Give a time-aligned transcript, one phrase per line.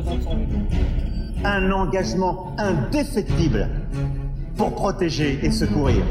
[0.00, 0.76] représente son but.
[1.44, 3.68] Un engagement indéfectible
[4.56, 6.04] pour protéger et secourir.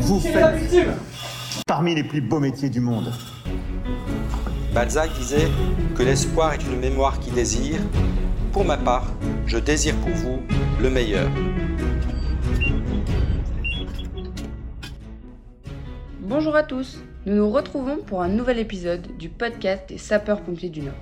[0.00, 0.88] Vous faites
[1.66, 3.12] parmi les plus beaux métiers du monde.
[4.72, 5.48] Balzac disait
[5.94, 7.80] que l'espoir est une mémoire qui désire.
[8.52, 9.12] Pour ma part,
[9.46, 10.38] je désire pour vous
[10.80, 11.28] le meilleur.
[16.20, 20.80] Bonjour à tous, nous nous retrouvons pour un nouvel épisode du podcast des sapeurs-pompiers du
[20.80, 20.94] Nord.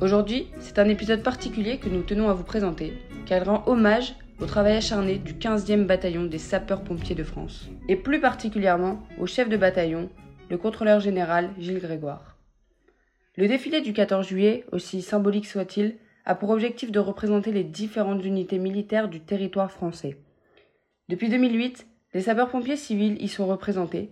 [0.00, 2.94] Aujourd'hui, c'est un épisode particulier que nous tenons à vous présenter,
[3.26, 7.96] car il rend hommage au travail acharné du 15e bataillon des sapeurs-pompiers de France, et
[7.96, 10.08] plus particulièrement au chef de bataillon,
[10.48, 12.38] le contrôleur général Gilles Grégoire.
[13.36, 18.24] Le défilé du 14 juillet, aussi symbolique soit-il, a pour objectif de représenter les différentes
[18.24, 20.16] unités militaires du territoire français.
[21.08, 24.10] Depuis 2008, les sapeurs-pompiers civils y sont représentés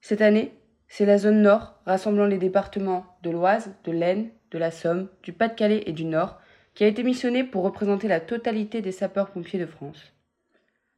[0.00, 0.52] cette année,
[0.86, 5.32] c'est la zone nord, rassemblant les départements de l'Oise, de l'Aisne, de la Somme, du
[5.32, 6.38] Pas-de-Calais et du Nord,
[6.74, 10.12] qui a été missionnée pour représenter la totalité des sapeurs-pompiers de France.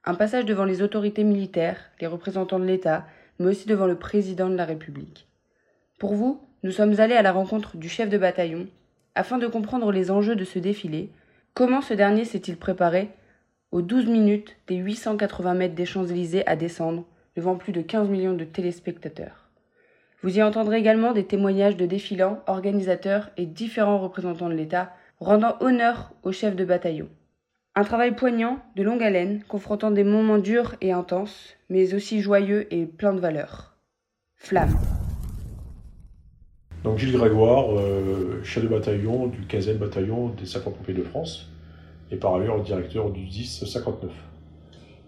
[0.05, 3.07] Un passage devant les autorités militaires, les représentants de l'État,
[3.39, 5.29] mais aussi devant le président de la République.
[5.99, 8.69] Pour vous, nous sommes allés à la rencontre du chef de bataillon,
[9.15, 11.11] afin de comprendre les enjeux de ce défilé,
[11.55, 13.11] comment ce dernier s'est-il préparé
[13.71, 17.05] aux 12 minutes des 880 mètres des Champs-Élysées à descendre,
[17.37, 19.48] devant plus de 15 millions de téléspectateurs?
[20.23, 25.55] Vous y entendrez également des témoignages de défilants, organisateurs et différents représentants de l'État rendant
[25.61, 27.09] honneur au chef de bataillon.
[27.77, 32.67] Un travail poignant, de longue haleine, confrontant des moments durs et intenses, mais aussi joyeux
[32.75, 33.77] et plein de valeurs.
[34.35, 34.75] Flamme.
[36.83, 41.49] Donc Gilles Grégoire, euh, chef de bataillon du 15e bataillon des sapeurs-pompiers de France,
[42.11, 44.11] et par ailleurs directeur du 10 59.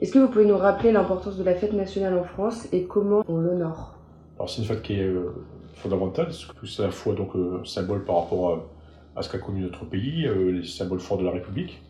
[0.00, 3.25] Est-ce que vous pouvez nous rappeler l'importance de la fête nationale en France et comment
[3.27, 4.00] on l'honore?
[4.41, 5.34] Alors c'est une fête qui est euh,
[5.74, 8.66] fondamentale, c'est à la fois donc euh, symbole par rapport
[9.14, 11.82] à, ce qu'a connu notre pays, euh, les symboles forts de la République,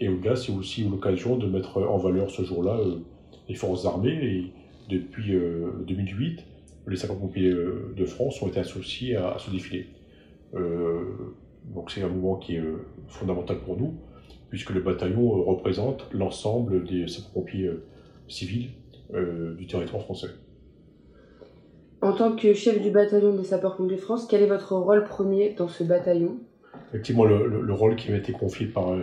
[0.00, 2.80] et au-delà c'est aussi l'occasion de mettre en valeur ce jour-là
[3.50, 4.50] les forces armées.
[4.88, 5.30] Depuis
[5.86, 6.40] 2008,
[6.88, 9.86] les sapeurs-pompiers de France ont été associés à, ce défilé.
[10.54, 12.64] donc c'est un mouvement qui est
[13.08, 13.94] fondamental pour nous
[14.50, 17.84] puisque le bataillon euh, représente l'ensemble des sapeurs-pompiers euh,
[18.28, 18.70] civils
[19.14, 20.28] euh, du territoire français.
[22.02, 25.54] En tant que chef du bataillon des sapeurs-pompiers de France, quel est votre rôle premier
[25.56, 26.38] dans ce bataillon?
[26.88, 28.96] Effectivement, le, rôle qui m'a été confié par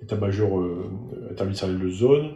[0.00, 0.62] l'état-major
[1.30, 2.30] interministériel de zone,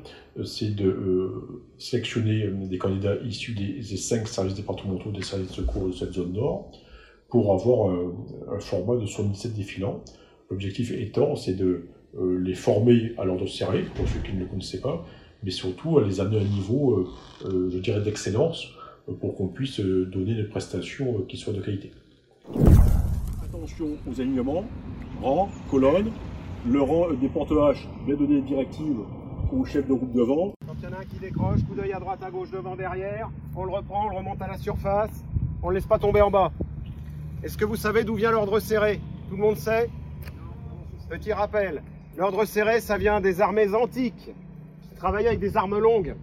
[0.45, 1.33] c'est de
[1.79, 6.33] sélectionner des candidats issus des, cinq services départementaux des services de secours de cette zone
[6.33, 6.71] nord
[7.29, 10.03] pour avoir un format de 77 défilants.
[10.51, 11.89] L'objectif étant, c'est de
[12.19, 15.05] euh, les former à l'ordre serré, pour ceux qui ne le connaissaient pas,
[15.43, 18.69] mais surtout à les amener à un niveau, euh, euh, je dirais, d'excellence,
[19.21, 21.93] pour qu'on puisse donner des prestations qui soient de qualité.
[23.43, 24.65] Attention aux alignements,
[25.23, 26.11] rang, colonne,
[26.67, 29.01] le rang des porte-haches bien donner des directives
[29.53, 30.55] au chef de groupe devant.
[30.67, 32.77] Quand il y en a un qui décroche, coup d'œil à droite, à gauche, devant,
[32.77, 35.25] derrière, on le reprend, on le remonte à la surface,
[35.63, 36.53] on ne le laisse pas tomber en bas.
[37.43, 39.01] Est-ce que vous savez d'où vient l'ordre serré?
[39.29, 39.91] Tout le monde sait?
[41.09, 41.83] Petit rappel,
[42.17, 44.31] L'ordre serré, ça vient des armées antiques,
[44.83, 46.15] qui travaillaient avec des armes longues.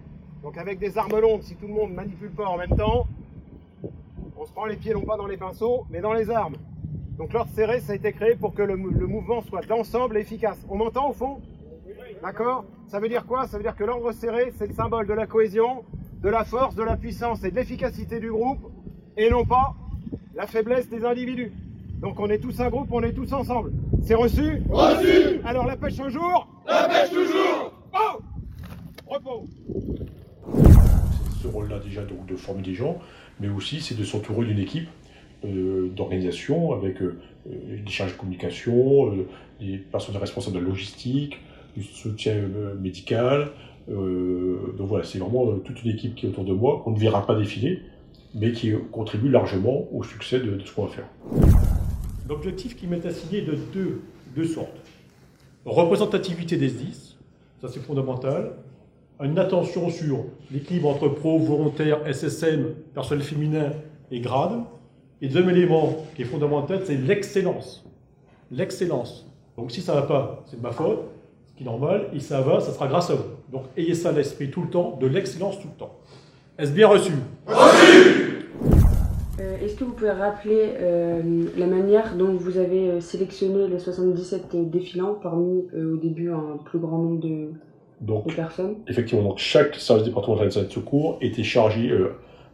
[0.42, 3.06] Donc avec des armes longues, si tout le monde ne manipule pas en même temps,
[4.36, 6.56] on se prend les pieds non pas dans les pinceaux, mais dans les armes.
[7.16, 10.58] Donc l'ordre serré, ça a été créé pour que le, mouvement soit d'ensemble et efficace.
[10.68, 11.40] On m'entend au fond?
[12.22, 12.64] D'accord?
[12.88, 13.46] Ça veut dire quoi?
[13.46, 15.84] Ça veut dire que l'ordre serré, c'est le symbole de la cohésion,
[16.20, 18.70] de la force, de la puissance et de l'efficacité du groupe,
[19.16, 19.74] et non pas
[20.34, 21.52] la faiblesse des individus.
[22.00, 23.72] Donc on est tous un groupe, on est tous ensemble.
[24.02, 24.62] C'est reçu?
[24.68, 25.40] Reçu!
[25.44, 26.48] Alors la pêche un jour?
[26.66, 27.72] La pêche toujours!
[27.94, 28.18] Oh!
[29.06, 29.44] Repos
[31.42, 32.98] Ce rôle-là déjà donc, de former des gens,
[33.40, 34.88] mais aussi c'est de s'entourer d'une équipe
[35.44, 39.26] euh, d'organisation avec euh, des charges de communication, euh,
[39.60, 41.38] des personnes responsables de logistique,
[41.76, 42.34] du soutien
[42.80, 43.48] médical.
[43.88, 47.26] donc voilà, c'est vraiment toute une équipe qui est autour de moi, qu'on ne verra
[47.26, 47.80] pas défiler,
[48.34, 51.08] mais qui contribue largement au succès de ce qu'on va faire.
[52.28, 54.02] L'objectif qui m'est assigné de deux,
[54.36, 54.82] deux sortes.
[55.64, 57.16] Représentativité des SDIS,
[57.62, 58.52] ça c'est fondamental.
[59.22, 63.70] Une attention sur l'équilibre entre pro, volontaire, SSM, personnel féminin
[64.10, 64.64] et grade.
[65.20, 67.84] Et deuxième élément qui est fondamental, c'est l'excellence.
[68.50, 69.30] L'excellence.
[69.56, 71.04] Donc si ça ne va pas, c'est de ma faute,
[71.46, 73.22] ce qui est normal, et ça va, ça sera grâce à vous.
[73.52, 75.94] Donc ayez ça à l'esprit tout le temps, de l'excellence tout le temps.
[76.58, 77.12] Est-ce bien reçu?
[77.46, 78.38] Reçu
[79.40, 83.78] euh, est-ce que vous pouvez rappeler euh, la manière dont vous avez euh, sélectionné les
[83.78, 87.48] 77 défilants parmi au début un plus grand nombre de,
[88.34, 91.92] personnes Effectivement, donc chaque service départemental de secours était chargé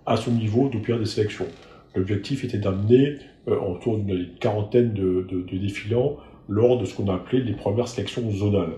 [0.06, 1.46] à son niveau d'opérer des sélections.
[1.94, 3.16] L'objectif était d'amener
[3.46, 6.16] autour d'une quarantaine de, défilants
[6.48, 8.72] lors de ce qu'on a appelé les premières sélections zonales.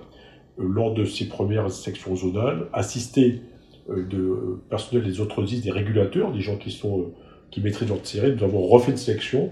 [0.58, 3.40] lors de ces premières sélections zonales, assistés
[3.88, 7.10] de personnel des autres IS, des régulateurs, des gens qui, sont,
[7.50, 9.50] qui maîtrisent leur tiré, nous avons refait une sélection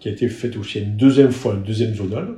[0.00, 2.36] qui a été faite aussi une deuxième fois, une deuxième zonale,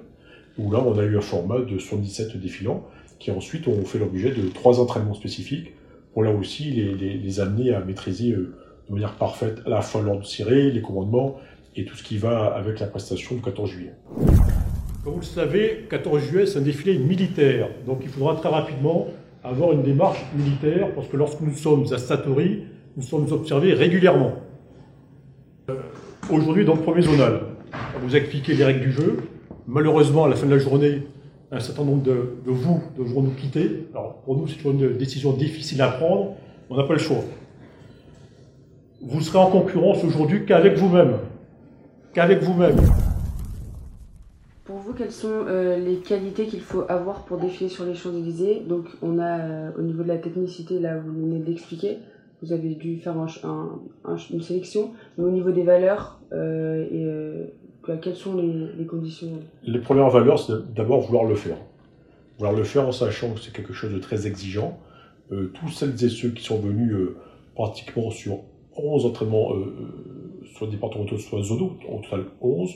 [0.59, 2.87] où là on a eu un format de 77 défilants,
[3.21, 5.75] qui ensuite ont fait l'objet de trois entraînements spécifiques,
[6.13, 8.57] pour là aussi les, amener à maîtriser euh,
[8.89, 11.37] de manière parfaite à la fois l'ordre ciré, les commandements,
[11.77, 13.93] et tout ce qui va avec la prestation du 14 juillet.
[15.05, 19.07] Comme vous le savez, 14 juillet, c'est un défilé militaire, donc il faudra très rapidement
[19.45, 22.65] avoir une démarche militaire, parce que lorsque nous sommes à Satori,
[22.97, 24.33] nous sommes observés régulièrement.
[25.69, 25.75] Euh,
[26.31, 27.43] aujourd'hui, dans le premier zonal,
[27.97, 29.19] on vous a expliqué les règles du jeu.
[29.67, 31.03] Malheureusement, à la fin de la journée,
[31.53, 33.89] un certain nombre de, vous devront nous quitter.
[33.93, 36.35] Alors, pour nous, c'est une décision difficile à prendre.
[36.69, 37.25] On n'a pas le choix.
[39.03, 41.17] Vous serez en concurrence aujourd'hui qu'avec vous-même.
[42.13, 42.77] Qu'avec vous-même.
[44.65, 48.63] Pour vous, quelles sont euh, les qualités qu'il faut avoir pour défiler sur les Champs-Élysées?
[48.69, 51.99] Donc, on a euh, au niveau de la technicité, là, vous venez d'expliquer,
[52.41, 53.17] vous avez dû faire
[54.31, 57.47] une sélection, mais au niveau des valeurs, euh,
[58.03, 61.57] quelles sont les, conditions Les premières valeurs, c'est d'abord vouloir le faire.
[62.39, 64.79] Vouloir le faire en sachant que c'est quelque chose de très exigeant.
[65.33, 67.17] Euh, tous celles et ceux qui sont venus euh,
[67.55, 68.41] pratiquement sur
[68.77, 69.75] 11 entraînements, euh,
[70.55, 72.71] soit départementaux, soit zono, en total 11,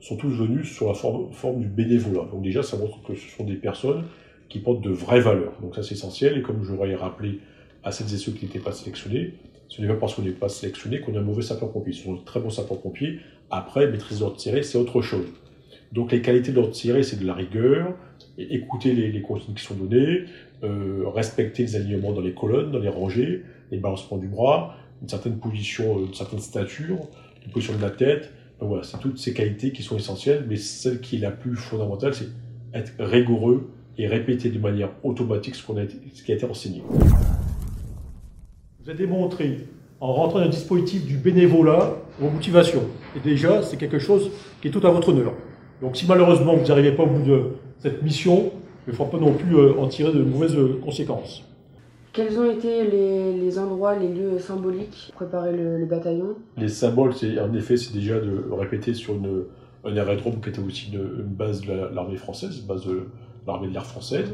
[0.00, 2.26] sont tous venus sur la forme, du bénévolat.
[2.32, 4.04] Donc déjà, ça montre que ce sont des personnes
[4.48, 5.52] qui portent de vraies valeurs.
[5.60, 6.38] Donc ça, c'est essentiel.
[6.38, 7.40] Et comme je voudrais rappelé
[7.84, 9.34] à celles et ceux qui n'étaient pas sélectionnés,
[9.70, 11.92] ce n'est pas parce qu'on n'est pas sélectionné qu'on est un mauvais sapeur-pompier.
[11.92, 13.20] Ce sont de très bons sapeurs-pompiers.
[13.50, 15.26] Après, maîtriser l'ordre tiré, c'est autre chose.
[15.92, 17.94] Donc les qualités de l'ordre tiré, c'est de la rigueur,
[18.36, 20.24] écouter les, consignes qui sont données,
[20.64, 25.08] euh, respecter les alignements dans les colonnes, dans les rangées, les balancements du bras, une
[25.08, 26.98] certaine position, euh, une certaine stature,
[27.46, 28.32] une position de la tête.
[28.58, 31.54] Donc voilà, c'est toutes ces qualités qui sont essentielles, mais celle qui est la plus
[31.54, 32.28] fondamentale, c'est
[32.74, 36.82] être rigoureux et répéter de manière automatique ce, a ce qui a été enseigné.
[38.82, 39.66] Vous avez démontré,
[40.00, 42.84] en rentrant dans le dispositif du bénévolat, vos motivations.
[43.14, 44.30] Et déjà, c'est quelque chose
[44.62, 45.34] qui est tout à votre honneur.
[45.82, 47.42] Donc si malheureusement vous n'arrivez pas au bout de
[47.78, 48.52] cette mission,
[48.86, 51.44] il ne faut pas non plus euh, en tirer de mauvaises euh, conséquences.
[52.14, 56.34] Quels ont été les, endroits, les lieux symboliques pour préparer le, bataillon?
[56.56, 59.44] Les symboles, c'est en effet, c'est déjà de répéter sur une,
[59.84, 63.02] un aérodrome qui était aussi une, base de l'armée française, une base de
[63.46, 64.32] l'armée de l'air française.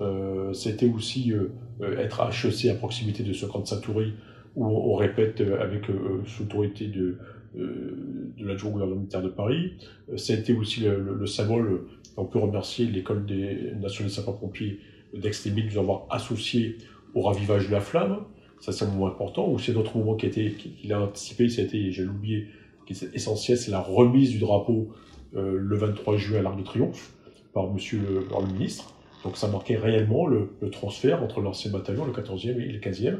[0.00, 4.12] Euh, C'était aussi euh, être à HEC à proximité de ce camp de Satouri,
[4.54, 5.86] où on, répète avec
[6.26, 7.16] sous autorité de,
[7.54, 9.72] de l'adjoint gouvernemental de Paris.
[10.16, 11.80] C'était aussi le, le symbole
[12.16, 14.80] on peut remercier l'École des nationaux des sapeurs-pompiers
[15.14, 16.78] d'Aix-les-Mines de nous avoir associés
[17.14, 18.24] au ravivage de la flamme.
[18.60, 19.48] Ça, c'est un moment important.
[19.50, 22.48] Ou c'est d'autres moments qui qu'il a anticipé, c'était, j'ai oublié,
[22.86, 24.90] qui est essentiel, c'est la remise du drapeau
[25.34, 27.12] euh, le 23 juin à l'Arc de Triomphe
[27.52, 28.94] par monsieur le, ministre.
[29.24, 33.18] Donc ça marquait réellement le, transfert entre l'ancien bataillon, le 14e et le 15e.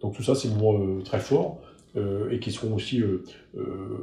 [0.00, 1.60] Donc tout ça, c'est un moment euh, très fort
[1.96, 3.02] euh, et qui seront aussi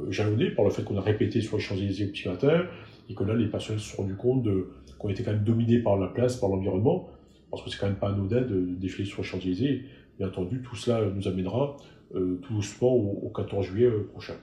[0.08, 2.64] jalonnés par le fait qu'on a répété sur les Champs-Élysées au petit matin,
[3.10, 4.46] et que là, les personnes se sont rendues compte
[4.98, 7.08] qu'on était quand même dominés par la place, par l'environnement,
[7.50, 9.82] parce que c'est quand même pas anodin de, défiler sur les Champs-Élysées.
[10.18, 11.76] Bien entendu, tout cela nous amènera
[12.14, 14.34] euh, tout doucement au, 14 juillet euh, prochain.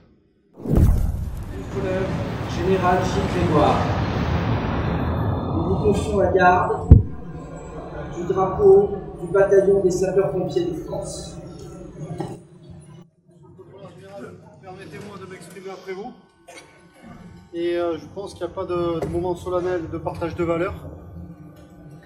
[2.56, 3.76] Général Gilles Grégoire.
[5.56, 6.99] Nous vous confions la garde
[8.20, 11.36] du drapeau du bataillon des sapeurs-pompiers de France.
[14.62, 16.12] Permettez-moi de m'exprimer après vous.
[17.52, 20.74] Et euh, je pense qu'il n'y a pas de, moment solennel de partage de valeurs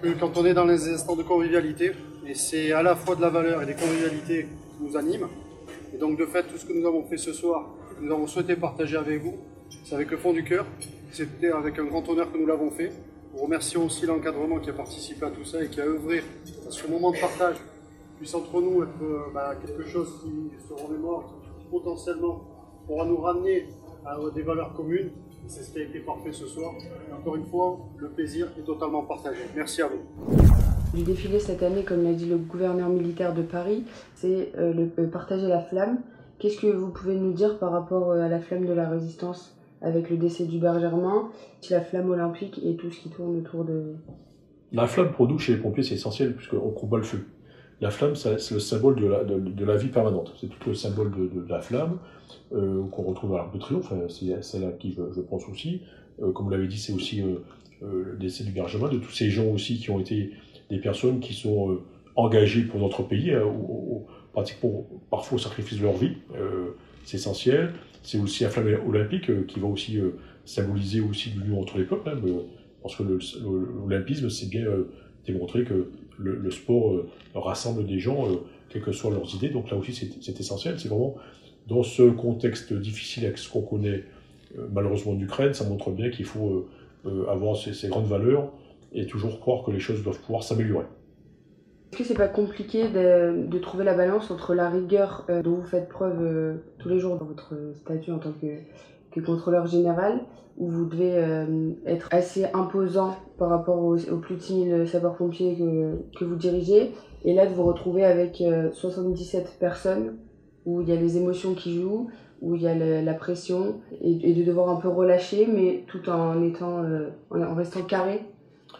[0.01, 1.91] que quand on est dans les instants de convivialité.
[2.27, 5.27] Et c'est à la fois de la valeur et des convivialités qui nous animent.
[5.93, 8.25] Et donc de fait, tout ce que nous avons fait ce soir, que nous avons
[8.25, 9.35] souhaité partager avec vous,
[9.83, 10.65] c'est avec le fond du cœur.
[11.11, 12.91] C'était avec un grand honneur que nous l'avons fait.
[13.35, 16.23] Nous remercions aussi l'encadrement qui a participé à tout ça et qui a œuvré
[16.67, 17.57] à ce moment de partage
[18.17, 22.41] puisse entre nous être euh, bah, quelque chose qui se remémore, qui potentiellement
[22.87, 23.67] pourra nous ramener
[24.05, 25.11] à des valeurs communes
[25.47, 26.73] c'est ce qui a été parfait ce soir.
[27.13, 29.41] encore une fois, le plaisir est totalement partagé.
[29.55, 30.35] Merci à vous.
[30.95, 33.83] Le défilé cette année, comme l'a dit le gouverneur militaire de Paris,
[34.15, 35.99] c'est euh, le euh, partager la flamme.
[36.39, 39.55] Qu'est-ce que vous pouvez nous dire par rapport euh, à la flamme de la résistance?
[39.81, 41.29] Avec le décès du Germain,
[41.69, 43.95] la flamme olympique et tout ce qui tourne autour de...
[44.71, 47.25] La flamme pour nous, chez les pompiers, c'est essentiel puisqu'on combat le feu.
[47.81, 50.33] La flamme, c'est le symbole de la, vie permanente.
[50.39, 51.99] C'est tout le symbole de, la flamme
[52.53, 53.91] euh, qu'on retrouve à l'Arc de Triomphe.
[54.07, 55.81] C'est celle à qui je, pense aussi.
[56.21, 57.35] Euh, comme vous l'avez dit, c'est aussi euh,
[57.81, 60.31] le décès du Bergevin, de tous ces gens aussi qui ont été
[60.69, 61.79] des personnes qui sont
[62.15, 66.17] engagées pour notre pays, ou, pratiquement parfois au sacrifice de leur vie.
[67.03, 67.73] c'est essentiel.
[68.05, 69.99] C'est aussi la flamme olympique qui va aussi
[70.45, 72.09] symboliser aussi l'union entre les peuples.
[72.09, 72.19] Hein,
[72.81, 74.65] Parce que l'olympisme, c'est bien
[75.25, 78.27] démontré que le, sport rassemble des gens,
[78.69, 79.49] quelles que soient leurs idées.
[79.49, 80.79] Donc là aussi, c'est essentiel.
[80.79, 81.15] C'est vraiment
[81.67, 84.03] dans ce contexte difficile avec ce qu'on connaît
[84.71, 86.67] malheureusement d'Ukraine, ça montre bien qu'il faut
[87.27, 88.51] avoir ces grandes valeurs
[88.93, 90.85] et toujours croire que les choses doivent pouvoir s'améliorer.
[91.95, 95.65] Est-ce que c'est pas compliqué de, trouver la balance entre la rigueur euh, dont vous
[95.65, 100.19] faites preuve euh, tous les jours dans votre statut en tant que, contrôleur général,
[100.57, 105.55] où vous devez euh, être assez imposant par rapport aux, plus de 6000 sapeurs-pompiers
[106.19, 106.91] que, vous dirigez,
[107.23, 110.17] et là de vous retrouver avec 77 personnes
[110.65, 112.09] où il y a les émotions qui jouent,
[112.41, 116.43] où il y a la, pression, et, de devoir un peu relâcher, mais tout en
[116.43, 116.83] étant
[117.31, 118.34] en restant carré?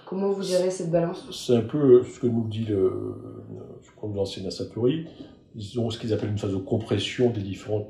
[0.06, 1.28] Comment vous gérez cette balance?
[1.32, 3.16] C'est un peu ce que nous dit le,
[3.96, 5.06] crois, l'ancien Assatori.
[5.56, 7.88] Ils ont ce qu'ils appellent une phase de compression des différents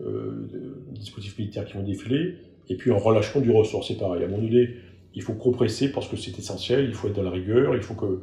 [0.00, 0.48] euh,
[0.92, 2.36] dispositifs militaires qui vont défiler,
[2.68, 4.22] et puis un relâchement du ressort, c'est pareil.
[4.22, 4.76] À moment donné,
[5.14, 7.94] il faut compresser parce que c'est essentiel, il faut être dans la rigueur, il faut
[7.94, 8.20] que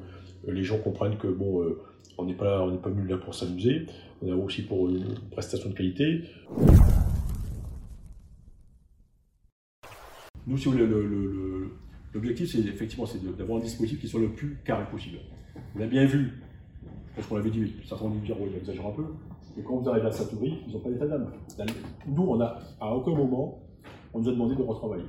[0.48, 1.82] les gens comprennent que bon, euh,
[2.18, 3.88] on n'est pas, on n'est pas venu là pour s'amuser,
[4.22, 6.22] on est là aussi pour une prestation de qualité.
[10.48, 11.72] Nous, si vous voulez, le
[12.16, 13.06] L'objectif, c'est effectivement
[13.38, 15.18] d'avoir un dispositif qui soit le plus carré possible.
[15.76, 16.32] On a bien vu,
[17.14, 19.04] parce qu'on l'avait dit, certains vont dire, oui, j'exagère un peu,
[19.58, 21.34] mais quand vous arrivez à Satouri, ils n'ont pas d'état d'âme.
[22.08, 23.62] Nous, on a, à aucun moment,
[24.14, 25.04] on nous a demandé de retravailler.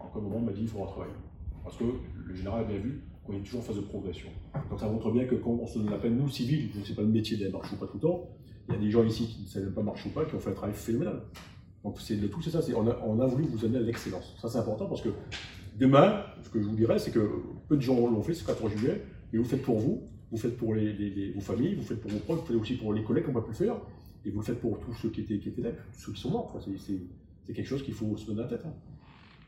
[0.00, 1.14] À aucun moment, on m'a dit, il faut retravailler.
[1.62, 4.30] Parce que le général a bien vu qu'on est toujours en phase de progression.
[4.68, 6.96] Donc ça montre bien que quand on se donne la peine, nous, civils, ce n'est
[6.96, 8.28] pas le métier de marcher ou pas tout le temps,
[8.68, 10.40] il y a des gens ici qui ne savent pas marcher ou pas, qui ont
[10.40, 11.22] fait un travail phénoménal.
[11.84, 14.34] Donc c'est le tout, c'est ça, on a, on a voulu vous amener à l'excellence.
[14.40, 15.10] Ça c'est important parce que
[15.78, 17.30] Demain, ce que je vous dirais, c'est que
[17.68, 20.36] peu de gens l'ont fait ce 14 juillet, mais vous le faites pour vous, vous
[20.36, 22.62] le faites pour les, vos familles, vous le faites pour vos proches, vous le faites
[22.62, 23.76] aussi pour les collègues qui n'ont pas pu le faire,
[24.24, 26.30] et vous le faites pour tous ceux qui étaient, qui étaient là, ceux qui sont
[26.30, 26.58] morts.
[26.60, 28.62] c'est quelque chose qu'il faut se donner la tête.
[28.66, 28.74] Hein.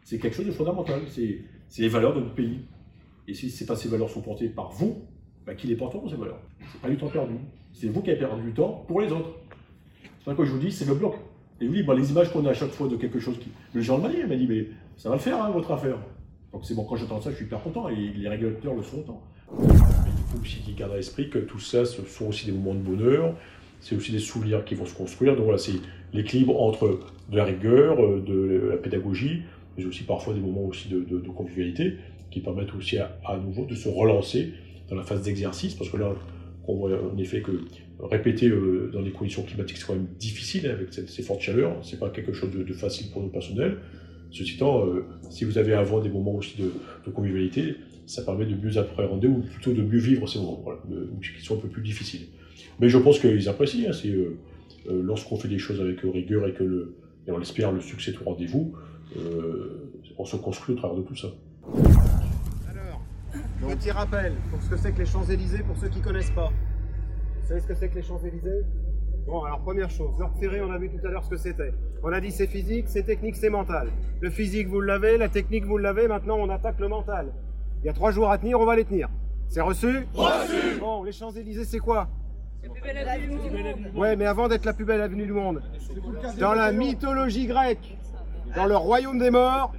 [0.05, 1.01] C'est quelque chose de fondamental.
[1.09, 1.45] C'est
[1.79, 2.61] les valeurs de notre pays.
[3.29, 5.03] Et si pas ces valeurs sont portées par vous,
[5.47, 6.41] bah, qui les porteront ces valeurs?
[6.73, 7.35] C'est pas du temps perdu.
[7.73, 9.31] C'est vous qui avez perdu du temps pour les autres.
[10.19, 11.15] C'est ça que je vous dis, c'est le bloc.
[11.61, 13.49] Et oui, bah, les images qu'on a à chaque fois de quelque chose qui.
[13.73, 15.97] Le genre de il m'a dit, mais ça va le faire, hein, votre affaire.
[16.53, 18.99] Donc c'est bon, quand j'entends ça, je suis hyper content et les régulateurs le sont
[18.99, 19.23] autant.
[19.59, 19.75] Il
[20.31, 22.81] faut aussi qu'ils gardent à l'esprit que tout ça, ce sont aussi des moments de
[22.81, 23.35] bonheur,
[23.81, 25.35] c'est aussi des souvenirs qui vont se construire.
[25.35, 25.73] Donc voilà, c'est
[26.13, 29.43] l'équilibre entre de la rigueur, euh, de la pédagogie,
[29.77, 31.95] mais aussi parfois des moments aussi de, convivialité
[32.31, 34.53] qui permettent aussi à, nouveau de se relancer
[34.89, 36.15] dans la phase d'exercice, parce que là,
[36.67, 37.53] on voit en effet que
[38.01, 41.99] répéter euh, dans des conditions climatiques, c'est quand même difficile avec ces fortes chaleurs, c'est
[41.99, 43.79] pas quelque chose de, de facile pour nos personnels.
[44.33, 48.55] Ceci étant, euh, si vous avez avant des moments aussi de, convivialité, ça permet de
[48.55, 50.65] mieux appréhender ou plutôt de mieux vivre ces moments,
[51.21, 52.29] qui sont un peu plus difficiles.
[52.81, 53.91] Mais je pense qu'ils apprécient.
[53.91, 54.39] Hein, c'est euh,
[54.89, 56.97] euh, lorsqu'on fait des choses avec rigueur et que le,
[57.29, 58.73] on espère le succès est au rendez-vous,
[60.17, 61.29] on se construit au travers de tout ça.
[62.71, 63.03] Alors,
[63.61, 66.51] petit rappel pour ce que c'est que les Champs-Élysées pour ceux qui connaissent pas.
[67.43, 68.63] Vous savez ce que c'est que les Champs-Élysées?
[69.27, 71.73] Bon, alors première chose, l'ordre ferré, on a vu tout à l'heure ce que c'était.
[72.05, 73.89] On a dit c'est physique, c'est technique, c'est mental.
[74.21, 77.33] Le physique, vous l'avez, la technique, vous l'avez, maintenant on attaque le mental.
[77.83, 79.09] Il y a trois jours à tenir, on va les tenir.
[79.49, 82.09] C'est reçu Reçu Bon, les Champs-Élysées, c'est quoi
[82.63, 83.97] la plus belle avenue du monde.
[83.97, 85.63] Ouais, mais avant d'être la plus belle avenue du monde,
[86.39, 87.97] dans la mythologie grecque,
[88.55, 89.73] dans le royaume des morts,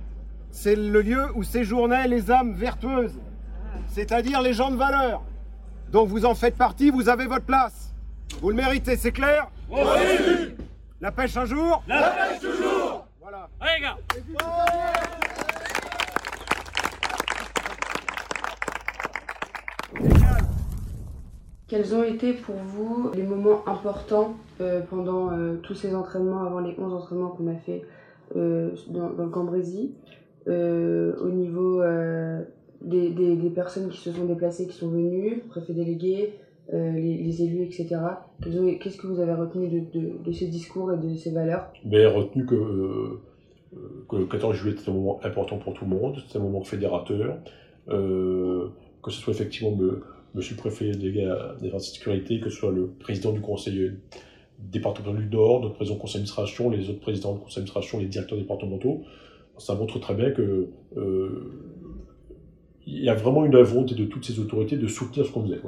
[0.52, 3.18] c'est le lieu où séjournaient les âmes vertueuses,
[3.88, 5.24] c'est-à-dire les gens de valeur.
[5.92, 7.94] Donc vous en faites partie, vous avez votre place.
[8.42, 9.50] Vous le méritez, c'est clair?
[9.72, 9.80] Oui
[11.04, 11.84] La pêche un jour.
[11.86, 13.06] La pêche toujours.
[13.22, 13.50] Voilà.
[13.60, 13.98] Allez, gars.
[21.68, 26.62] Quels ont été pour vous les moments importants euh, pendant euh, tous ces entraînements, avant
[26.62, 27.84] les 11 entraînements qu'on a fait
[28.38, 29.90] euh, dans, le Cambrésis,
[30.48, 31.84] au niveau
[32.82, 36.40] des, des, personnes qui se sont déplacées, qui sont venues, préfet délégué,
[36.72, 37.98] euh, les, élus, etc.
[38.42, 41.74] Qu'est-ce que vous avez retenu de, ces discours et de ces valeurs?
[41.84, 43.22] Mais retenu que, euh,
[44.10, 46.64] que le 14 juillet était un moment important pour tout le monde, c'était un moment
[46.64, 47.38] fédérateur,
[47.90, 48.70] euh,
[49.04, 50.04] que ce soit effectivement le,
[50.36, 53.92] monsieur le préfet délégué à la sécurité, que ce soit le président du conseil
[54.60, 58.08] départemental du Nord, notre président du conseil d'administration, les autres présidents du conseil d'administration, les
[58.08, 59.02] directeurs départementaux,
[59.58, 60.70] ça montre très bien que
[62.86, 65.62] il y a vraiment une volonté de toutes ces autorités de soutenir ce qu'on faisait.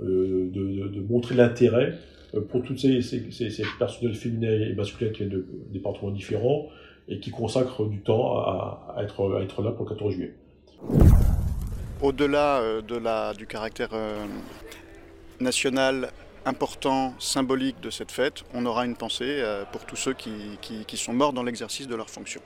[0.00, 1.94] Euh, de, montrer l'intérêt
[2.34, 6.66] euh, pour toutes ces, ces, ces, personnels féminins et masculins qui viennent de départements différents
[7.06, 10.34] et qui consacrent du temps à, être, à être là pour le 14 juillet.
[12.02, 13.90] Au-delà euh, de la, du caractère
[15.40, 16.10] national
[16.44, 20.96] important, symbolique de cette fête, on aura une pensée pour tous ceux qui, qui, qui
[20.96, 22.42] sont morts dans l'exercice de leurs fonctions.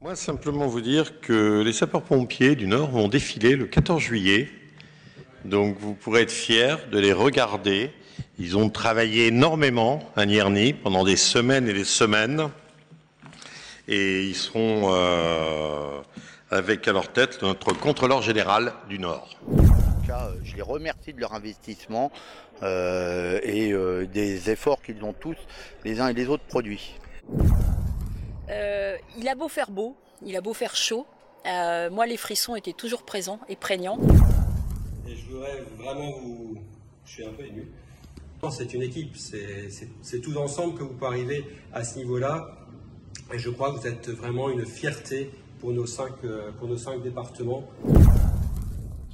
[0.00, 4.48] Moi, simplement vous dire que les sapeurs-pompiers du Nord vont défiler le 14 juillet.
[5.44, 7.90] Donc, vous pourrez être fiers de les regarder.
[8.38, 12.48] Ils ont travaillé énormément à Nierny pendant des semaines et des semaines.
[13.88, 16.00] Et ils seront euh,
[16.50, 19.36] avec à leur tête notre contrôleur général du Nord.
[20.12, 22.12] Euh, je les remercie de leur investissement
[22.62, 25.36] euh, et euh, des efforts qu'ils ont tous,
[25.84, 26.94] les uns et les autres, produits.
[28.50, 31.06] Euh, il a beau faire beau, il a beau faire chaud,
[31.46, 33.98] euh, moi les frissons étaient toujours présents et prégnants.
[35.08, 36.56] Et je voudrais vraiment vous.
[37.04, 37.68] Je suis un peu ému.
[38.50, 42.56] C'est une équipe, c'est- tous ensemble que vous pouvez arriver à ce niveau-là.
[43.32, 45.30] Et je crois que vous êtes vraiment une fierté
[45.60, 47.64] pour nos cinq, euh, pour nos cinq départements.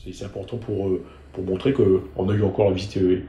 [0.02, 1.02] C'est important pour, euh,
[1.34, 3.20] pour montrer qu'on a eu encore la visite euh,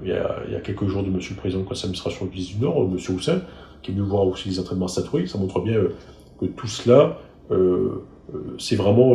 [0.00, 2.88] il y, a, quelques jours de Monsieur le Président du Conseil d'administration du du Nord,
[2.88, 3.42] Monsieur Houssin,
[3.82, 5.26] qui est venu voir aussi les entraînements Satoué.
[5.26, 5.74] Ça montre bien
[6.38, 7.18] que tout cela,
[8.58, 9.12] c'est vraiment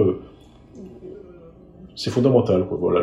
[1.96, 2.66] c'est fondamental.
[2.68, 2.78] Quoi.
[2.80, 3.02] Voilà,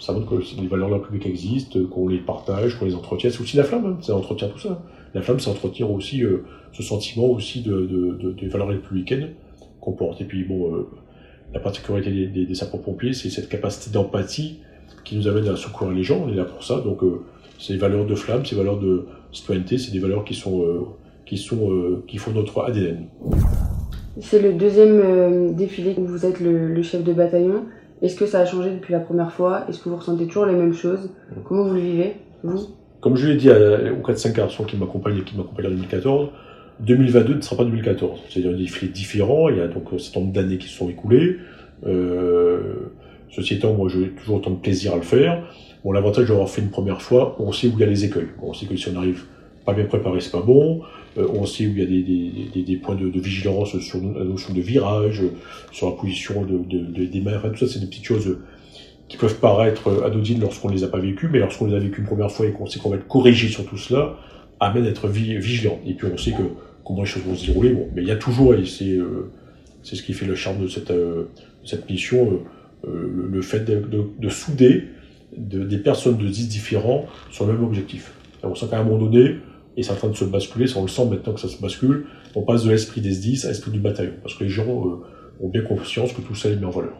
[0.00, 3.30] ça montre que les valeurs de la République existent, qu'on les partage, qu'on les entretient.
[3.30, 4.82] C'est aussi la flamme, hein, ça entretient tout ça.
[5.14, 9.30] La flamme, ça entretient aussi euh, ce sentiment aussi de, de- de- des valeurs républicaines
[9.80, 10.20] qu'on porte.
[10.20, 10.88] Et puis bon, euh,
[11.52, 14.58] la particularité des, des- sapeurs-pompiers, c'est cette capacité d'empathie
[15.04, 16.24] qui nous amène à secourir les gens.
[16.26, 16.80] On est là pour ça.
[16.80, 17.22] Donc, euh,
[17.58, 20.64] ces valeurs de flamme, ces valeurs de citoyenneté, c'est des valeurs qui sont,
[21.24, 23.06] qui sont, qui font notre ADN.
[24.20, 27.64] C'est le deuxième euh, défilé où vous êtes le, le chef de bataillon.
[28.02, 29.64] Est-ce que ça a changé depuis la première fois?
[29.68, 31.10] Est-ce que vous ressentez toujours les mêmes choses?
[31.44, 32.68] Comment vous le vivez, vous?
[33.00, 36.28] Comme je l'ai dit aux 4-5 garçons qui m'accompagnent et qui m'accompagnent en 2014,
[36.80, 38.20] 2022 ne sera pas 2014.
[38.28, 39.48] C'est-à-dire un défilé différent.
[39.48, 41.36] Il y a donc un certain nombre d'années qui se sont écoulées.
[41.86, 42.90] Euh,
[43.30, 45.42] ceci étant, moi, j'ai toujours autant de plaisir à le faire.
[45.84, 48.28] Bon, l'avantage d'avoir fait une première fois, on sait où il y a les écueils.
[48.42, 49.24] On sait que si on arrive
[49.64, 50.82] pas bien préparé, c'est pas bon.
[51.16, 54.52] Euh, on sait où il y a des, des, points de, vigilance sur la notion
[54.52, 55.22] de virage,
[55.72, 57.38] sur la position de, de, de- des mains.
[57.38, 58.38] Tout ça, c'est des petites choses
[59.08, 62.00] qui peuvent paraître anodines lorsqu'on ne les a pas vécues, mais lorsqu'on les a vécues
[62.00, 64.16] une première fois et qu'on sait qu'on va être corrigé sur tout cela,
[64.60, 65.78] amène à être vi- vigilant.
[65.86, 66.42] Et puis on sait que
[66.84, 67.70] comment les choses vont se dérouler.
[67.74, 69.30] Bon, mais il y a toujours, et c'est euh,
[69.82, 71.24] ce qui fait le charme de cette, euh,
[71.64, 72.40] cette mission,
[72.86, 74.84] le, fait de, de- de souder
[75.36, 78.12] de- des personnes de 10 différents sur le même objectif.
[78.42, 79.36] On sent qu'à un moment donné,
[79.76, 81.60] et c'est en train de se basculer, ça on le sent maintenant que ça se
[81.60, 84.14] bascule, on passe de l'esprit des 10 à l'esprit du bataillon.
[84.22, 85.04] Parce que les gens euh,
[85.40, 86.96] ont bien conscience que tout ça est mis en valeur.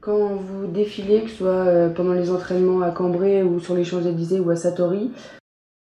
[0.00, 3.84] Quand vous défilez, que ce soit euh, pendant les entraînements à Cambrai ou sur les
[3.84, 5.10] Champs-Élysées ou à Satori,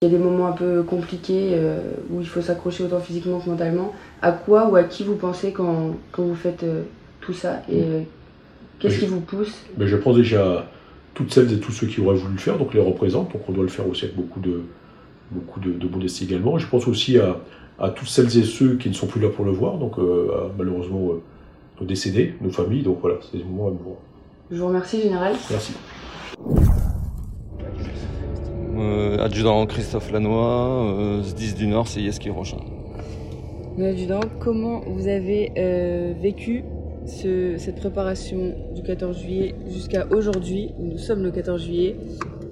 [0.04, 3.40] il y a des moments un peu compliqués euh, où il faut s'accrocher autant physiquement
[3.40, 3.94] que mentalement.
[4.22, 6.84] À quoi ou à qui vous pensez quand, quand vous faites euh,
[7.22, 8.02] tout ça Et euh,
[8.80, 9.56] qu'est-ce qui vous pousse?
[9.78, 10.68] Mais je pense déjà
[11.14, 13.52] toutes celles et tous ceux qui auraient voulu le faire, donc les représente, donc on
[13.52, 14.64] doit le faire aussi avec beaucoup de,
[15.32, 16.58] beaucoup de, de modestie également.
[16.58, 17.38] Je pense aussi à,
[17.80, 20.32] à toutes celles et ceux qui ne sont plus là pour le voir, donc euh,
[20.34, 21.22] à, malheureusement euh,
[21.80, 24.00] nos décédés, nos familles, donc voilà, c'est des moments émouvants.
[24.52, 25.34] Je vous remercie, Général.
[25.50, 25.74] Merci.
[28.76, 32.60] Euh, adjudant Christophe Lannoy, euh, SDIS du Nord, CIS qui rejoint.
[33.80, 36.64] Adjudant, comment vous avez euh, vécu
[37.06, 41.96] ce- cette préparation du 14 juillet jusqu'à aujourd'hui Nous sommes le 14 juillet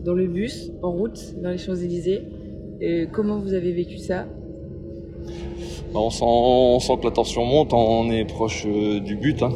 [0.05, 2.21] dans le bus, en route vers les Champs-Élysées.
[2.81, 4.25] Euh, comment vous avez vécu ça?
[5.93, 9.43] Bah, On sent, on sent que la tension monte, on est proche euh, du but.
[9.43, 9.51] hein.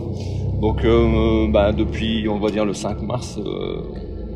[0.61, 3.81] Donc euh, bah, depuis, on va dire, le 5 mars, euh,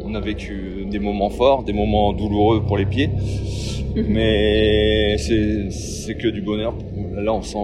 [0.03, 3.09] on a vécu des moments forts, des moments douloureux pour les pieds.
[3.95, 6.73] Mais c'est c'est que du bonheur.
[7.15, 7.57] Là, on sent,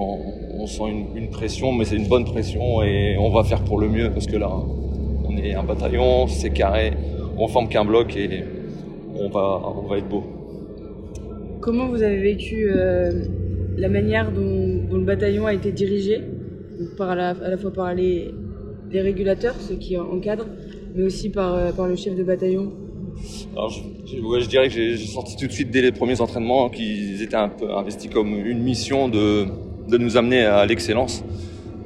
[0.65, 3.79] on sent une, une pression, mais c'est une bonne pression et on va faire pour
[3.79, 4.49] le mieux parce que là,
[5.29, 6.93] on est un bataillon, c'est carré,
[7.37, 8.43] on forme qu'un bloc et
[9.15, 10.23] on va, on va être beau.
[11.61, 13.11] Comment vous avez vécu euh,
[13.77, 16.21] la manière dont, dont le bataillon a été dirigé?
[16.97, 18.33] Par la- à la fois par les,
[18.91, 20.47] les régulateurs, ceux qui encadrent,
[20.95, 22.71] mais aussi par, euh, par le chef de bataillon?
[23.53, 26.19] Alors, je, je- ouais, je dirais que j'ai senti tout de suite dès les premiers
[26.21, 29.45] entraînements qu'ils étaient un peu investis comme une mission de,
[29.87, 31.23] de nous amener à l'excellence.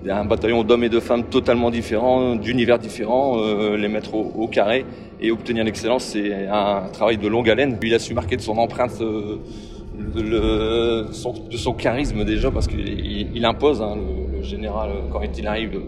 [0.09, 4.85] Un bataillon d'hommes et de femmes totalement différents, d'univers différents, euh, les mettre au, carré
[5.21, 7.77] et obtenir l'excellence, c'est un travail de longue haleine.
[7.83, 9.35] Il a su marquer de son empreinte euh,
[10.15, 13.97] de son charisme déjà parce qu'il il- il impose, hein,
[14.37, 15.81] le, général, quand il arrive,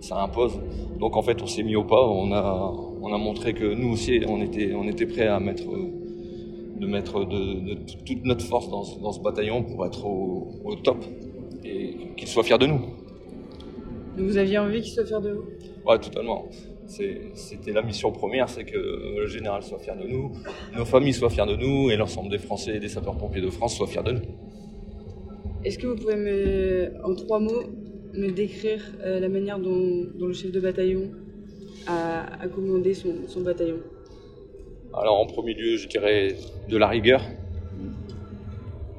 [0.00, 0.58] ça impose.
[0.98, 3.90] Donc en fait, on s'est mis au pas, on a, on a montré que nous
[3.92, 4.72] aussi, on était,
[5.06, 5.64] prêts à mettre,
[6.80, 7.24] de mettre
[8.06, 11.04] toute notre force dans, ce- bataillon pour être au top
[11.72, 12.80] et qu'il soit fier de nous.
[14.16, 15.44] Vous aviez envie qu'il soit fier de vous?
[15.86, 16.48] Ouais, totalement.
[16.86, 20.32] C'était la mission première, c'est que le général soit fier de nous,
[20.76, 23.76] nos familles soient fiers de nous et l'ensemble des Français et des sapeurs-pompiers de France
[23.76, 24.20] soient fiers de nous.
[25.64, 27.62] Est-ce que vous pouvez me, en trois mots
[28.12, 31.10] me décrire euh, la manière dont, dont, le chef de bataillon
[31.86, 33.78] a, a commandé son, son, bataillon?
[34.92, 36.34] Alors en premier lieu, je dirais
[36.68, 37.22] de la rigueur,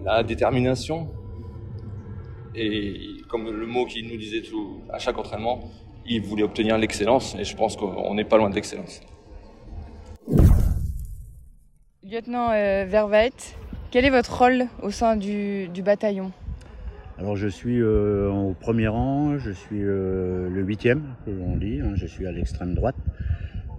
[0.03, 1.09] la détermination,
[2.55, 5.59] et comme le mot qu'il nous disait tout, à chaque entraînement,
[6.05, 9.01] il voulait obtenir l'excellence, et je pense qu'on n'est pas loin de l'excellence.
[12.03, 13.55] Lieutenant euh, Verveit,
[13.91, 16.31] quel est votre rôle au sein du, du bataillon?
[17.17, 21.79] Alors je suis euh, au premier rang, je suis euh, le huitième, que l'on dit,
[21.79, 22.95] hein, je suis à l'extrême droite.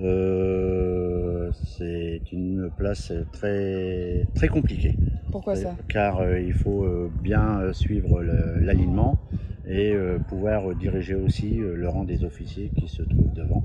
[0.01, 4.97] Euh, c'est une place très très compliquée.
[5.31, 5.77] Pourquoi ça?
[5.89, 9.19] Car euh, il faut euh, bien suivre l'alignement
[9.67, 9.95] et
[10.29, 13.65] pouvoir diriger aussi le rang des officiers qui se trouvent devant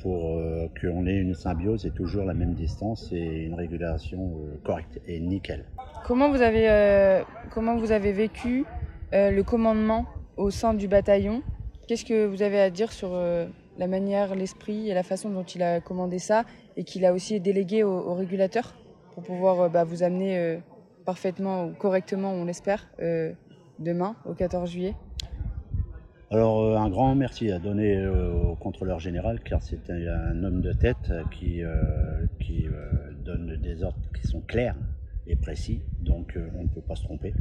[0.00, 0.40] pour
[0.80, 5.64] qu'on ait une symbiose et toujours la même distance et une régulation correcte et nickel.
[6.06, 8.64] Comment vous avez, euh, comment vous avez vécu
[9.12, 11.42] euh, le commandement au sein du bataillon?
[11.86, 13.46] Qu'est-ce que vous avez à dire sur euh,
[13.78, 16.44] la manière, l'esprit et la façon dont il a commandé ça
[16.76, 18.74] et qu'il a aussi délégué au, régulateur
[19.14, 20.58] pour pouvoir bah, vous amener
[21.04, 22.88] parfaitement ou correctement, on l'espère,
[23.78, 24.94] demain, au 14 juillet.
[26.30, 31.12] Alors un grand merci à donner au contrôleur général car c'est un, homme de tête
[31.30, 31.62] qui,
[33.24, 34.76] donne des ordres qui sont clairs
[35.28, 37.34] et précis, donc euh, on ne peut pas se tromper.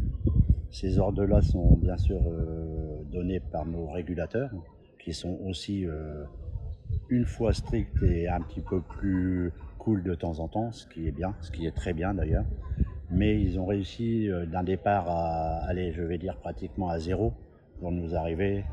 [0.69, 4.51] Ces ordres-là sont bien sûr euh, donnés par nos régulateurs,
[5.07, 6.25] qui sont aussi euh,
[7.07, 11.07] une fois stricts et un petit peu plus cool de temps en temps, ce qui
[11.07, 12.43] est bien, ce qui est très bien d'ailleurs.
[13.09, 17.31] Mais ils ont réussi d'un départ à aller, je vais dire, pratiquement à zéro
[17.79, 18.65] pour nous arriver.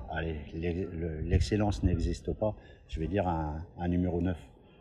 [1.23, 2.57] L'excellence n'existe pas,
[2.89, 4.37] je vais dire un, un numéro 9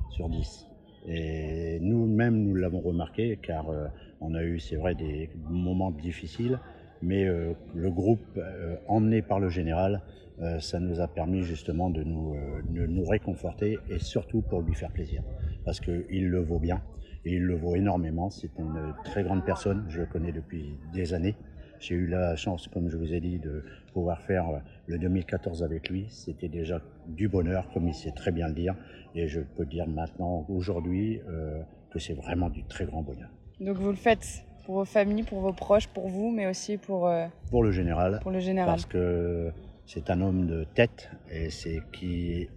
[0.10, 0.66] sur 10.
[1.06, 3.86] Et nous-mêmes, nous l'avons remarqué, car euh,
[4.22, 6.60] on a eu, c'est vrai, des moments difficiles,
[7.04, 10.02] mais euh, le groupe euh, emmené par le général,
[10.42, 14.62] euh, ça nous a permis justement de nous, euh, de nous réconforter et surtout pour
[14.62, 15.24] lui faire plaisir,
[15.66, 16.82] parce qu'il le vaut bien,
[17.26, 18.30] et il le vaut énormément.
[18.30, 21.36] C'est une très grande personne, je le connais depuis des années.
[21.80, 25.90] J'ai eu la chance, comme je vous ai dit, de pouvoir faire le 2014 avec
[25.90, 26.06] lui.
[26.10, 28.74] C'était déjà du bonheur, comme il sait très bien le dire.
[29.16, 33.30] Et je peux dire maintenant, aujourd'hui, euh, que c'est vraiment du très grand bonheur.
[33.60, 37.08] Donc vous le faites pour vos familles, pour vos proches, pour vous, mais aussi pour...
[37.08, 38.20] Euh, pour le général.
[38.22, 38.70] Pour le général.
[38.70, 39.52] Parce que
[39.86, 42.50] c'est un homme de tête et c'est qui,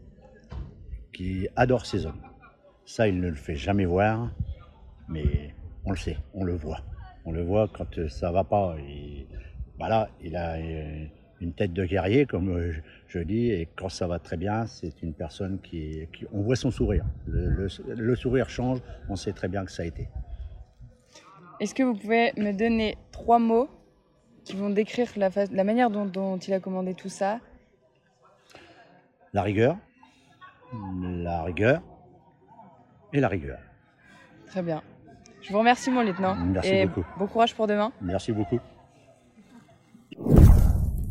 [1.13, 2.23] qui adore ses hommes.
[2.85, 4.31] Ça, il ne le fait jamais voir,
[5.09, 6.81] mais on le sait, on le voit.
[7.25, 8.77] On le voit quand ça va pas.
[8.79, 9.27] Il,
[9.79, 10.57] voilà, il a
[11.41, 12.73] une tête de guerrier, comme
[13.09, 16.57] je, dis, et quand ça va très bien, c'est une personne qui, qui, On voit
[16.57, 17.05] son sourire.
[17.27, 20.09] Le, sourire change, on sait très bien que ça a été.
[21.61, 23.69] Est-ce que vous pouvez me donner trois mots
[24.47, 27.41] qui vont décrire la, la manière dont, dont, il a commandé tout ça
[29.35, 29.77] La rigueur,
[31.03, 31.83] la rigueur
[33.13, 33.59] et la rigueur.
[34.47, 34.83] Très bien.
[35.43, 36.37] Je vous remercie, mon lieutenant.
[36.37, 37.05] Merci et beaucoup.
[37.19, 37.93] Bon courage pour demain.
[38.01, 38.61] Merci beaucoup.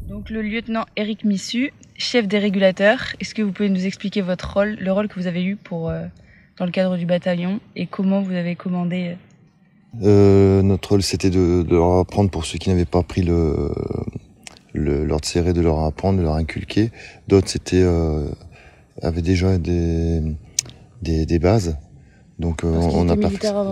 [0.08, 4.54] Donc le lieutenant Eric Missu, chef des régulateurs, est-ce que vous pouvez nous expliquer votre
[4.54, 6.06] rôle, le rôle que vous avez eu pour, euh,
[6.58, 9.16] dans le cadre du bataillon et comment vous avez commandé euh,
[10.02, 13.72] Notre rôle c'était de, de, leur apprendre pour ceux qui n'avaient pas pris le,
[14.74, 16.92] le l'ordre serré, de leur apprendre, de leur inculquer.
[17.28, 18.28] D'autres c'était euh,
[19.02, 20.22] avaient déjà des,
[21.02, 21.78] des, des bases.
[22.40, 23.30] Donc parce on a pas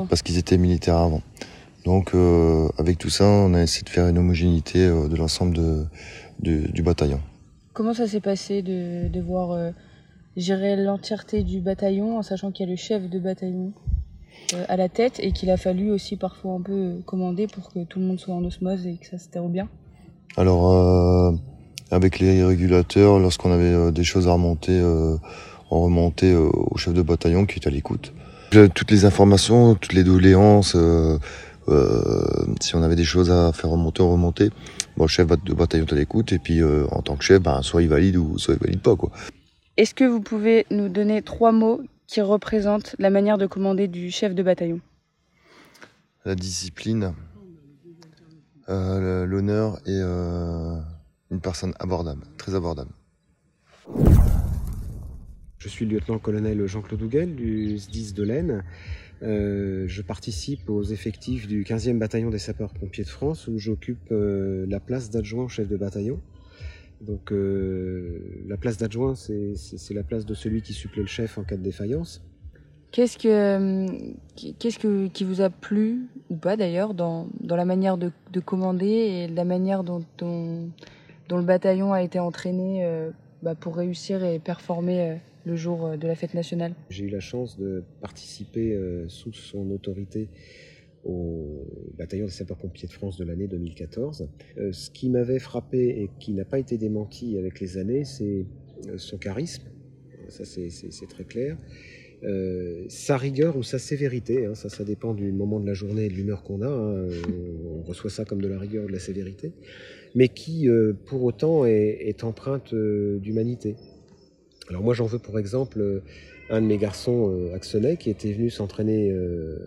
[0.10, 1.22] parce qu'ils étaient militaires avant.
[1.86, 5.56] Donc euh, avec tout ça, on a essayé de faire une homogénéité euh, de l'ensemble
[5.56, 5.86] de,
[6.40, 7.20] de, du bataillon.
[7.74, 9.72] Comment ça s'est passé de devoir euh,
[10.38, 13.74] gérer l'entièreté du bataillon en sachant qu'il y a le chef de bataillon?
[13.74, 14.03] euh,
[14.68, 18.00] à la tête et qu'il a fallu aussi parfois un peu commander pour que tout
[18.00, 19.70] le monde soit en osmose et que ça se déroule bien
[20.38, 21.32] Alors euh,
[21.92, 24.82] avec les régulateurs, lorsqu'on avait des choses à remonter,
[25.70, 28.14] on remontait au chef de bataillon qui était à l'écoute.
[28.76, 31.18] Toutes les informations, toutes les doléances, euh,
[31.70, 34.50] euh, si on avait des choses à faire remonter, on remontait.
[34.96, 37.42] Bon, le chef de bataillon est à l'écoute, et puis euh, en tant que chef,
[37.42, 38.96] ben, soit il valide ou soit il valide pas.
[38.96, 39.12] quoi.
[39.78, 44.12] Est-ce que vous pouvez nous donner trois mots qui représentent la manière de commander du
[44.12, 44.80] chef de bataillon
[46.26, 47.14] La discipline,
[48.70, 50.80] euh, l'honneur et euh,
[51.32, 52.92] une personne abordable, très abordable.
[55.58, 58.64] Je suis le lieutenant-colonel Jean-Claude Douguel du SDIS de l'Aisne.
[59.22, 64.66] Euh, je participe aux effectifs du 15e bataillon des sapeurs-pompiers de France où j'occupe euh,
[64.68, 66.20] la place d'adjoint chef de bataillon.
[67.06, 71.44] Donc euh, la place d'adjoint, c'est la place de celui qui supplée le chef en
[71.44, 72.24] cas de défaillance.
[72.92, 73.88] Qu'est-ce que,
[74.60, 78.40] qu'est-ce que, qui vous a plu, ou pas d'ailleurs, dans, dans la manière de, de,
[78.40, 80.70] commander et la manière dont, dont,
[81.28, 83.10] dont le bataillon a été entraîné euh,
[83.42, 86.76] bah, pour réussir et performer euh, le jour de la fête nationale?
[86.92, 90.30] J'ai eu la chance de participer sous son autorité
[91.04, 94.28] au bataillon des sapeurs-pompiers de France de l'année 2014.
[94.58, 98.46] Euh, ce qui m'avait frappé et qui n'a pas été démenti avec les années, c'est
[98.98, 99.64] son charisme.
[100.30, 101.58] Ça, c'est très clair.
[102.24, 106.06] Euh, sa rigueur ou sa sévérité, hein, ça, ça dépend du moment de la journée
[106.06, 106.70] et de l'humeur qu'on a.
[106.70, 107.08] Hein,
[107.66, 109.52] on, reçoit ça comme de la rigueur ou de la sévérité,
[110.16, 113.76] mais qui, euh, pour autant, est, empreinte euh, d'humanité.
[114.70, 116.02] Alors moi, j'en veux pour exemple
[116.50, 119.58] un de mes garçons, euh, Axonnet, qui était venu s'entraîner euh,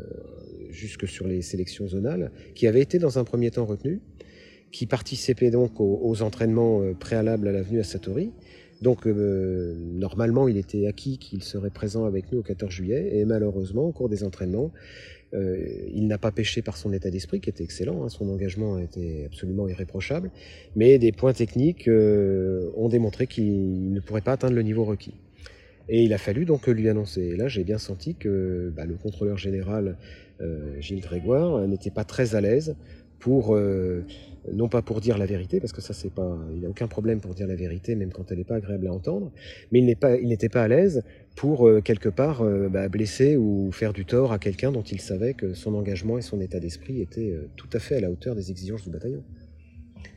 [0.76, 4.00] jusque sur les sélections zonales, qui avait été dans un premier temps retenu,
[4.70, 8.32] qui participait donc aux, entraînements euh, préalables à la venue à Satori,
[8.82, 13.24] donc euh, normalement, il était acquis qu'il serait présent avec nous au 14 juillet, et
[13.24, 14.70] malheureusement, au cours des entraînements,
[15.34, 18.78] euh, il n'a pas pêché par son état d'esprit, qui était excellent, hein, son engagement
[18.78, 20.30] était absolument irréprochable,
[20.76, 25.14] mais des points techniques ont démontré qu'il ne pourrait pas atteindre le niveau requis.
[25.88, 27.22] Et il a fallu donc lui annoncer.
[27.22, 29.96] Et là, j'ai bien senti que bah, le contrôleur général
[30.40, 32.76] euh, Gilles Grégoire n'était pas très à l'aise
[33.18, 34.04] pour euh,
[34.52, 37.20] non pas pour dire la vérité, parce que ça c'est pas, il n'a aucun problème
[37.20, 39.32] pour dire la vérité, même quand elle n'est pas agréable à entendre,
[39.72, 41.02] mais il pas, n'était pas à l'aise
[41.34, 45.00] pour euh, quelque part euh, bah, blesser ou faire du tort à quelqu'un dont il
[45.00, 48.10] savait que son engagement et son état d'esprit étaient euh, tout à fait à la
[48.10, 49.22] hauteur des exigences du bataillon.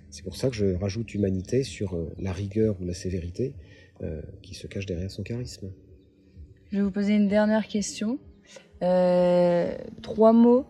[0.10, 3.54] C'est pour ça que je rajoute humanité sur euh, la rigueur ou la sévérité
[4.02, 5.74] euh, qui se cache derrière son charisme.
[6.72, 8.18] Je vais vous poser une dernière question.
[8.82, 10.66] Euh, trois mots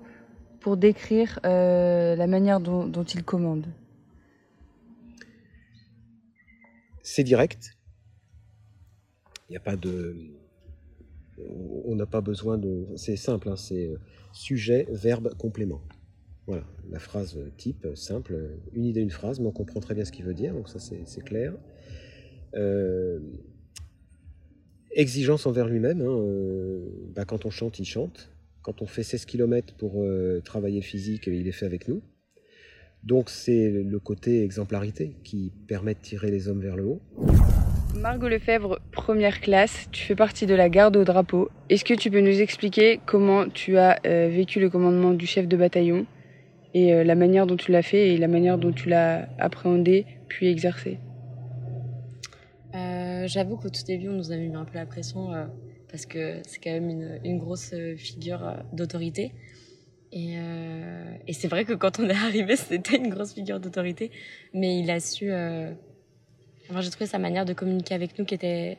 [0.60, 3.68] pour décrire euh, la manière dont, dont, il commande
[7.04, 7.78] C'est direct.
[9.48, 10.16] Il n'y a pas de.
[11.86, 12.88] On n'a pas besoin de.
[12.96, 13.94] C'est simple, hein, c'est
[14.34, 15.82] sujet, verbe, complément.
[16.48, 20.12] Voilà, la phrase type, simple, une idée, une phrase, mais on comprend très bien ce
[20.12, 21.54] qu'il veut dire, donc ça c'est clair.
[22.56, 23.20] Euh,
[24.92, 26.80] exigence envers lui-même, hein, euh,
[27.16, 28.30] bah, quand on chante, il chante.
[28.62, 32.02] Quand on fait 16 km pour euh, travailler physique, il est fait avec nous.
[33.04, 37.02] Donc c'est le côté exemplarité qui permet de tirer les hommes vers le haut.
[37.96, 41.50] Margot Lefebvre, première classe, tu fais partie de la garde au drapeau.
[41.70, 45.56] Est-ce que tu peux nous expliquer comment tu as vécu le commandement du chef de
[45.56, 46.06] bataillon
[46.74, 50.48] et la manière dont tu l'as fait et la manière dont tu l'as appréhendé puis
[50.48, 51.00] exercé?
[53.20, 55.32] Euh, J'avoue qu'au tout début, on nous a mis un peu la pression
[55.90, 59.34] parce que c'est quand même une, grosse figure d'autorité.
[60.12, 64.12] Et, euh, c'est vrai que quand on est arrivé, c'était une grosse figure d'autorité,
[64.54, 65.32] mais il a su.
[65.32, 65.72] Euh...
[66.70, 68.78] Enfin, j'ai trouvé sa manière de communiquer avec nous qui était,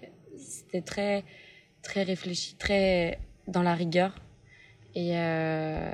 [0.84, 1.24] très,
[1.82, 4.14] très réfléchi, très dans la rigueur,
[4.94, 5.90] et euh...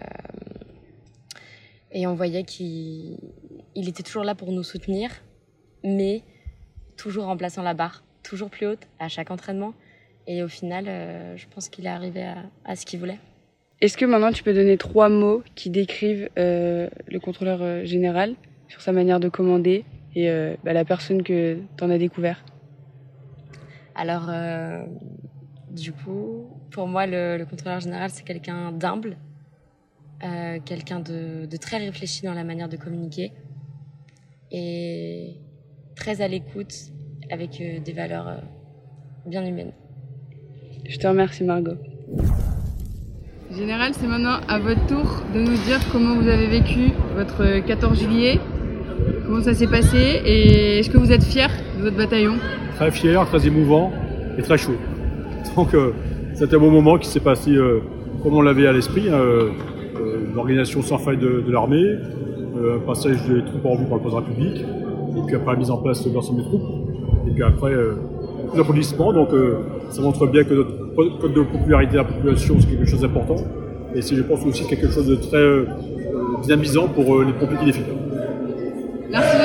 [1.94, 3.18] on voyait qu'il
[3.74, 5.10] il était toujours là pour nous soutenir,
[5.84, 6.22] mais
[6.96, 9.72] toujours en plaçant la barre, toujours plus haute à chaque entraînement.
[10.26, 13.18] Et au final, euh, je pense qu'il est arrivé à, à ce qu'il voulait.
[13.82, 18.34] Est-ce que maintenant tu peux donner trois mots qui décrivent euh, le contrôleur euh, général
[18.68, 19.84] sur sa manière de commander
[20.14, 22.42] et euh, bah, la personne que tu en as découvert?
[23.94, 24.30] Alors,
[25.70, 29.16] du coup, pour moi, le, le contrôleur général, c'est quelqu'un d'humble,
[30.66, 33.32] quelqu'un de, de, très réfléchi dans la manière de communiquer
[34.50, 35.38] et
[35.94, 36.92] très à l'écoute
[37.30, 38.40] avec euh, des valeurs
[39.26, 39.72] bien humaines.
[40.88, 41.76] Je te remercie, Margot.
[43.50, 47.98] Général, c'est maintenant à votre tour de nous dire comment vous avez vécu votre 14
[47.98, 48.38] juillet,
[49.24, 52.34] comment ça s'est passé et est-ce que vous êtes fier de votre bataillon?
[52.74, 53.92] Très fier, très émouvant
[54.36, 54.76] et très chaud.
[55.56, 55.92] Donc euh,
[56.34, 57.80] c'était un bon moment qui s'est passé euh,
[58.22, 59.50] comme on l'avait à l'esprit, euh,
[60.34, 61.96] l'organisation sans faille de, de l'armée,
[62.56, 64.64] un passage des troupes en vue par le président de la République,
[65.16, 66.75] et puis après la mise en place de l'ensemble des troupes,
[67.26, 67.72] et puis après
[68.54, 69.12] l'applaudissement.
[69.12, 69.28] Donc
[69.90, 73.36] ça montre bien que notre code de popularité de la population, c'est quelque chose d'important.
[73.94, 75.66] Et c'est, je pense, aussi quelque chose de très euh,
[76.42, 77.84] dynamisant pour euh, les pompiers qui défilent.
[79.10, 79.36] Merci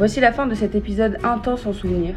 [0.00, 2.14] Voici la fin de cet épisode intense en souvenirs,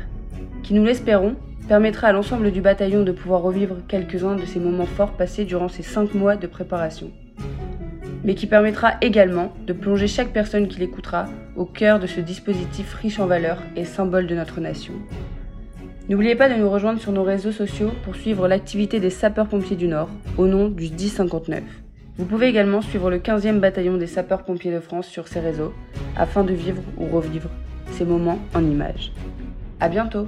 [0.63, 1.35] qui nous l'espérons
[1.67, 5.67] permettra à l'ensemble du bataillon de pouvoir revivre quelques-uns de ces moments forts passés durant
[5.67, 7.11] ces 5 mois de préparation.
[8.23, 11.25] Mais qui permettra également de plonger chaque personne qui l'écoutera
[11.57, 14.93] au cœur de ce dispositif riche en valeurs et symbole de notre nation.
[16.07, 19.89] N'oubliez pas de nous rejoindre sur nos réseaux sociaux pour suivre l'activité des sapeurs-pompiers du
[19.89, 21.61] Nord au nom du 1059.
[22.17, 25.73] Vous pouvez également suivre le 15e bataillon des sapeurs-pompiers de France sur ces réseaux
[26.15, 27.49] afin de vivre ou revivre
[27.93, 29.11] ces moments en images.
[29.79, 30.27] À bientôt!